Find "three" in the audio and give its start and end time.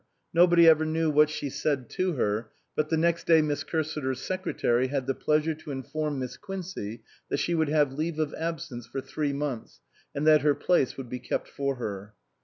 8.99-9.31